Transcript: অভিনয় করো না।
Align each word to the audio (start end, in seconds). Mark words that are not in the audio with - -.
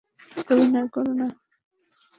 অভিনয় 0.51 0.87
করো 0.93 1.13
না। 1.13 1.27